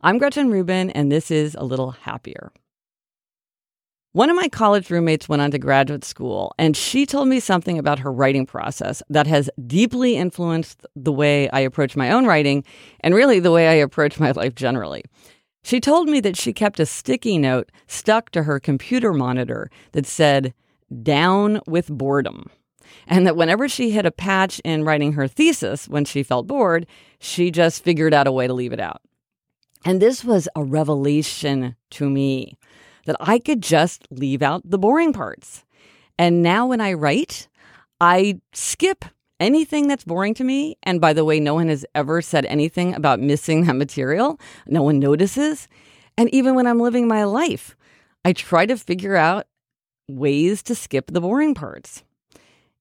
[0.00, 2.52] I'm Gretchen Rubin, and this is A Little Happier.
[4.12, 7.80] One of my college roommates went on to graduate school, and she told me something
[7.80, 12.62] about her writing process that has deeply influenced the way I approach my own writing
[13.00, 15.02] and really the way I approach my life generally.
[15.64, 20.06] She told me that she kept a sticky note stuck to her computer monitor that
[20.06, 20.54] said,
[21.02, 22.48] Down with boredom.
[23.08, 26.86] And that whenever she hit a patch in writing her thesis when she felt bored,
[27.18, 29.02] she just figured out a way to leave it out.
[29.84, 32.58] And this was a revelation to me
[33.06, 35.64] that I could just leave out the boring parts.
[36.18, 37.48] And now when I write,
[38.00, 39.04] I skip
[39.40, 40.76] anything that's boring to me.
[40.82, 44.38] And by the way, no one has ever said anything about missing that material.
[44.66, 45.68] No one notices.
[46.16, 47.76] And even when I'm living my life,
[48.24, 49.46] I try to figure out
[50.08, 52.02] ways to skip the boring parts.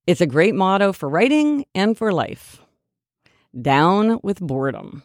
[0.07, 2.61] It's a great motto for writing and for life.
[3.59, 5.03] Down with boredom.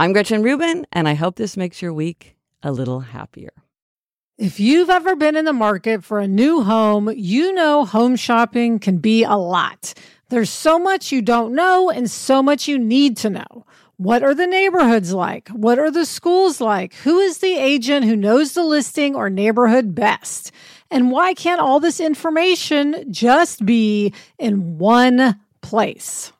[0.00, 3.50] I'm Gretchen Rubin, and I hope this makes your week a little happier.
[4.38, 8.78] If you've ever been in the market for a new home, you know home shopping
[8.78, 9.94] can be a lot.
[10.28, 13.66] There's so much you don't know and so much you need to know.
[13.96, 15.48] What are the neighborhoods like?
[15.48, 16.94] What are the schools like?
[16.94, 20.52] Who is the agent who knows the listing or neighborhood best?
[20.92, 26.30] And why can't all this information just be in one place?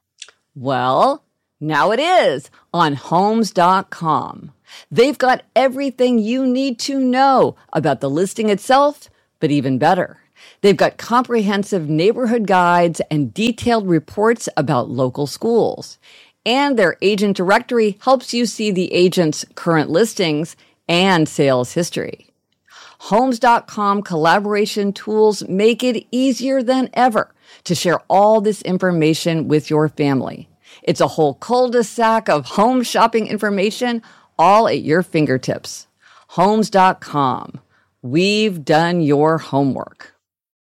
[0.55, 1.25] Well,
[1.61, 4.53] now it is on homes.com.
[4.91, 9.09] They've got everything you need to know about the listing itself,
[9.41, 10.21] but even better.
[10.61, 15.99] They've got comprehensive neighborhood guides and detailed reports about local schools.
[16.45, 20.57] And their agent directory helps you see the agent's current listings
[20.89, 22.31] and sales history.
[23.01, 27.33] Homes.com collaboration tools make it easier than ever
[27.65, 30.49] to share all this information with your family.
[30.83, 34.03] It's a whole cul-de-sac of home shopping information
[34.39, 35.87] all at your fingertips.
[36.29, 37.61] Homes.com.
[38.03, 40.15] We've done your homework.